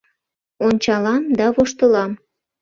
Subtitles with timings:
[0.67, 2.11] Ончалам да воштылам